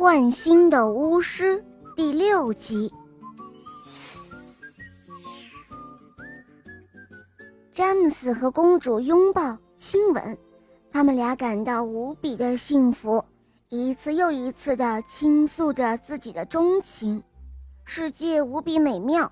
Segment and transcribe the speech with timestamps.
[0.00, 1.62] 万星的巫师
[1.94, 2.90] 第六集。
[7.70, 10.38] 詹姆斯和公主拥抱亲吻，
[10.90, 13.22] 他们俩感到无比的幸福，
[13.68, 17.22] 一次又一次的倾诉着自己的钟情。
[17.84, 19.30] 世界无比美妙，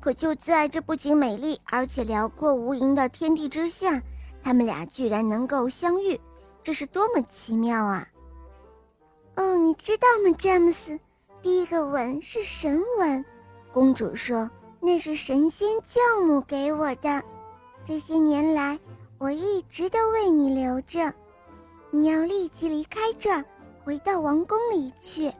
[0.00, 4.02] 可就在这不仅美丽而且辽阔无垠的天地之下，
[4.42, 6.20] 他们俩居然能够相遇，
[6.62, 8.06] 这是多么奇妙啊！
[9.36, 10.98] 哦，你知道吗，詹姆斯？
[11.42, 13.24] 第一个吻是神吻，
[13.72, 17.22] 公主说那是神仙教母给我的。
[17.84, 18.78] 这些年来，
[19.16, 21.12] 我一直都为你留着。
[21.90, 23.42] 你要立即离开这儿，
[23.82, 25.32] 回到王宫里去。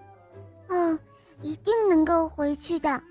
[0.69, 0.99] 哦，
[1.43, 3.03] 一定能够回去的。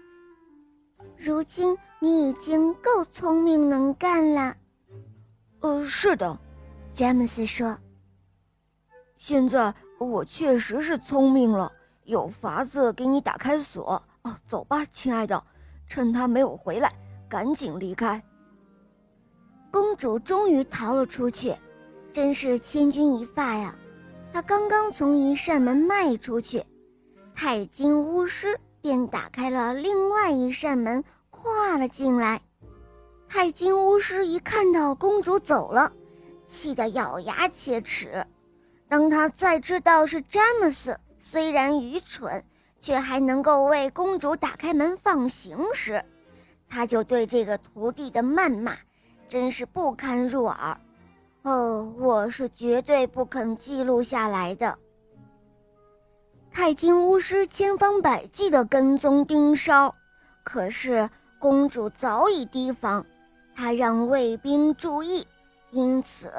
[1.15, 4.55] 如今你已经够聪明能干了。
[5.59, 6.35] 呃，是的，
[6.95, 7.77] 詹姆斯说。
[9.17, 9.71] 现在。
[10.05, 11.71] 我确实是聪明了，
[12.05, 14.01] 有法子给你打开锁。
[14.23, 15.41] 哦，走吧，亲爱的，
[15.87, 16.91] 趁他没有回来，
[17.29, 18.21] 赶紧离开。
[19.71, 21.55] 公主终于逃了出去，
[22.11, 23.75] 真是千钧一发呀！
[24.33, 26.65] 她刚刚从一扇门迈出去，
[27.35, 32.41] 钛金巫师便打开了另外一扇门，跨了进来。
[33.27, 35.91] 钛金巫师一看到公主走了，
[36.45, 38.25] 气得咬牙切齿。
[38.89, 42.43] 当他再知道是詹姆斯虽然愚蠢，
[42.81, 46.03] 却还能够为公主打开门放行时，
[46.67, 48.75] 他就对这个徒弟的谩骂
[49.27, 50.75] 真是不堪入耳。
[51.43, 54.75] 哦，我是绝对不肯记录下来的。
[56.51, 59.93] 钛金巫师千方百计地跟踪盯梢，
[60.43, 63.05] 可是公主早已提防，
[63.55, 65.27] 他让卫兵注意，
[65.69, 66.31] 因此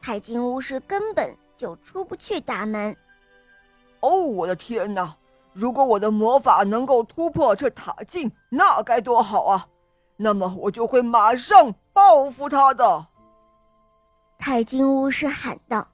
[0.00, 1.32] 钛金巫师根本。
[1.62, 2.96] 就出不去大门。
[4.00, 5.16] 哦，我的天哪！
[5.52, 9.68] 如果我的魔法能够突破这塔镜，那该多好啊！
[10.16, 13.06] 那么我就会马上报复他的。
[14.40, 15.86] 太金巫师喊道，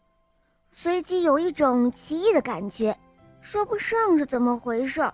[0.73, 2.99] 随即有一种奇异的感觉，
[3.43, 5.07] 说不上是怎么回事，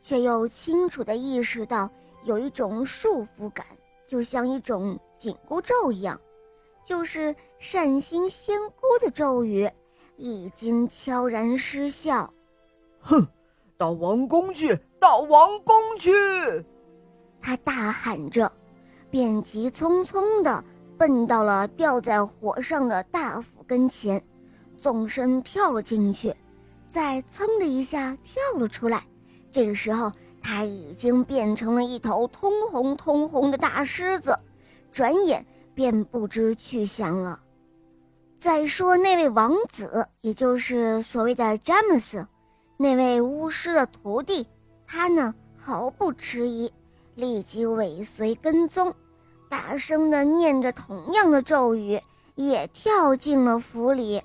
[0.00, 1.90] 却又清楚的意识到
[2.22, 3.66] 有一种束缚感，
[4.06, 6.20] 就像一种紧箍咒一样，
[6.84, 9.68] 就是善心仙姑的咒语。
[10.18, 12.30] 已经悄然失效。
[13.00, 13.26] 哼，
[13.76, 16.12] 到王宫去，到王宫去！
[17.40, 18.50] 他大喊着，
[19.10, 20.62] 便急匆匆地
[20.98, 24.22] 奔到了吊在火上的大斧跟前，
[24.76, 26.34] 纵身跳了进去，
[26.90, 29.04] 再噌的一下跳了出来。
[29.52, 30.12] 这个时候，
[30.42, 34.36] 他已经变成了一头通红通红的大狮子，
[34.90, 37.40] 转眼便不知去向了。
[38.38, 42.24] 再说那位王子，也就是所谓的詹姆斯，
[42.76, 44.46] 那位巫师的徒弟，
[44.86, 46.72] 他呢毫不迟疑，
[47.16, 48.94] 立即尾随跟踪，
[49.48, 52.00] 大声的念着同样的咒语，
[52.36, 54.22] 也跳进了府里。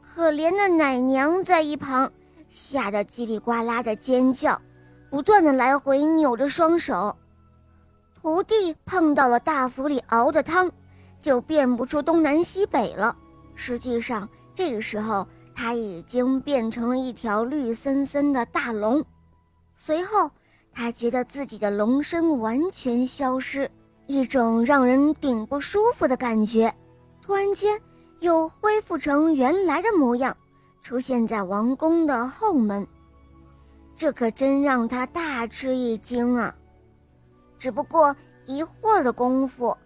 [0.00, 2.12] 可怜的奶娘在一旁
[2.48, 4.60] 吓得叽里呱啦的尖叫，
[5.10, 7.16] 不断的来回扭着双手。
[8.22, 10.70] 徒弟碰到了大府里熬的汤。
[11.20, 13.16] 就辨不出东南西北了。
[13.54, 19.04] 实际上，这个时候他已经变成了一条绿森森的大龙。
[19.76, 20.30] 随后，
[20.72, 23.70] 他觉得自己的龙身完全消失，
[24.06, 26.74] 一种让人顶不舒服的感觉，
[27.20, 27.80] 突然间
[28.20, 30.36] 又恢复成原来的模样，
[30.82, 32.86] 出现在王宫的后门。
[33.96, 36.54] 这可真让他大吃一惊啊！
[37.58, 38.16] 只不过
[38.46, 39.76] 一会儿的功夫。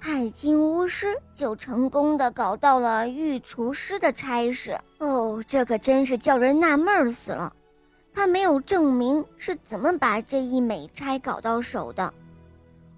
[0.00, 7.52] 钛金巫师就成功的搞到了御厨师的差事哦，这可真是叫人纳闷死了。
[8.12, 12.12] 他没有证明是怎么把这一美差搞到手的，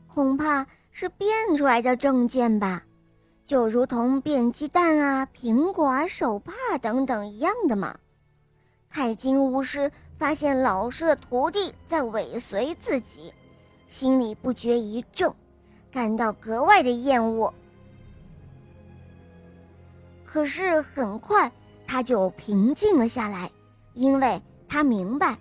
[0.07, 2.85] 恐怕是变出来的证件吧，
[3.45, 7.99] 就如同变鸡蛋啊、苹果啊、手帕等等一样的嘛。
[8.91, 13.35] 钛金巫师发现老师的徒弟在尾随自己，
[13.89, 15.35] 心里不觉一怔。
[15.93, 17.53] 感到格外的厌恶，
[20.25, 21.53] 可是很快
[21.87, 23.51] 他就平静了下来，
[23.93, 25.37] 因为他明白，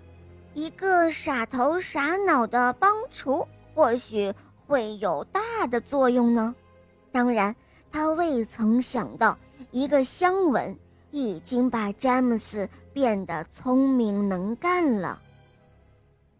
[0.52, 4.30] 一个傻头傻脑的帮厨或许
[4.66, 6.54] 会有大的作用呢。
[7.10, 7.56] 当然，
[7.90, 9.38] 他未曾想到，
[9.70, 10.78] 一个香吻
[11.10, 15.18] 已经把詹姆斯变得聪明能干了。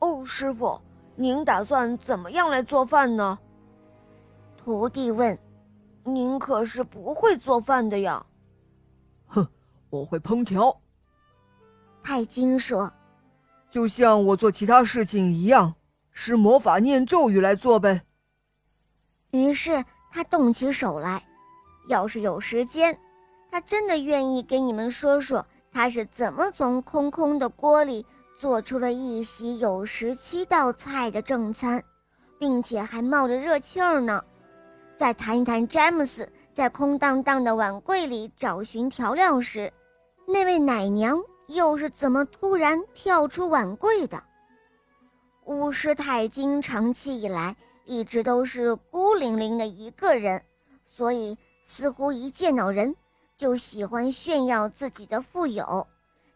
[0.01, 0.79] 哦，师傅，
[1.15, 3.39] 您打算怎么样来做饭呢？
[4.65, 5.37] 徒弟问
[6.07, 8.25] ：“您可是不会做饭的呀
[9.27, 9.45] ？”“哼，
[9.91, 10.81] 我会烹调。”
[12.01, 12.93] 太晶说
[13.69, 15.75] ：“就像我做其他事情一样，
[16.13, 18.03] 是魔法念咒语来做呗。”
[19.33, 21.21] 于是他动起手来。
[21.89, 22.97] 要是有时间，
[23.51, 28.07] 他真的愿意给你们说说他是怎么从空空的锅里
[28.39, 31.83] 做出了一席有十七道菜的正餐，
[32.39, 34.23] 并且还冒着热气儿呢。
[35.03, 39.73] 再谈一谈詹姆斯在空荡荡的碗柜里找寻调料时，
[40.29, 44.23] 那位奶娘又是怎么突然跳出碗柜的？
[45.47, 50.41] 巫师泰金长期以来一直都是孤零零的一个人，
[50.85, 51.37] 所以。
[51.65, 52.95] 似乎一见到人
[53.37, 55.85] 就喜欢炫耀自己的富有，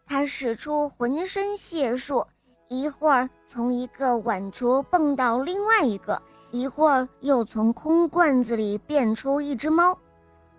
[0.07, 2.27] 他使出浑身解数，
[2.69, 6.21] 一会儿从一个碗橱蹦到另外一个，
[6.59, 9.99] 一会儿又从空罐子里变出一只猫，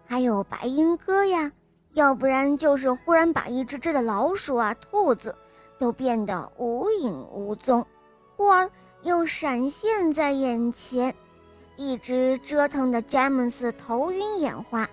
[0.06, 1.52] 还有白鹰哥呀，
[1.94, 5.36] 要不然就是忽然把一只只的老鼠啊、兔子
[5.80, 7.86] 都变得无影无踪，
[8.36, 8.70] 忽而
[9.02, 11.14] 又闪现在眼前。
[11.76, 14.90] 一直折腾的詹姆斯头晕眼花，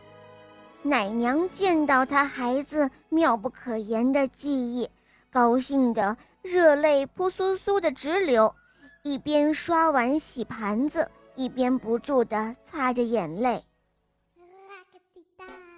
[0.83, 4.89] 奶娘见到他孩子妙不可言的记忆，
[5.33, 8.55] 高兴得热泪扑簌簌的直流，
[9.06, 11.06] 一边刷碗洗盘子，
[11.37, 13.62] 一边不住地擦着眼泪。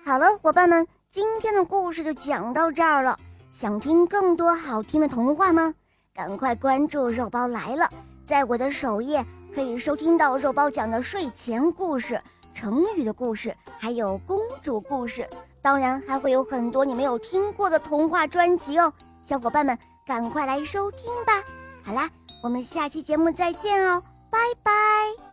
[0.04, 3.18] 好了，伙伴们，今天的故事就讲到这儿了。
[3.50, 5.74] 想听更多好听的童话吗？
[6.14, 7.90] 赶快关注“肉包来了”，
[8.24, 9.26] 在我的首页。
[9.52, 12.22] 可以收听到肉包讲的睡前故事、
[12.54, 15.28] 成语的故事，还有公主故事，
[15.60, 18.92] 当然还会有很多你没有听过的童话专辑哦，
[19.24, 19.76] 小伙伴们
[20.06, 21.42] 赶快来收听吧！
[21.82, 22.08] 好啦，
[22.42, 25.25] 我们下期节目再见哦，拜拜。